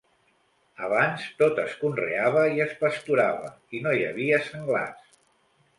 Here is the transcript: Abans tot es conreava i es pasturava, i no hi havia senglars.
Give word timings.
Abans 0.87 1.25
tot 1.41 1.61
es 1.65 1.75
conreava 1.83 2.47
i 2.57 2.65
es 2.67 2.75
pasturava, 2.81 3.53
i 3.81 3.87
no 3.87 3.95
hi 4.01 4.05
havia 4.11 4.43
senglars. 4.51 5.19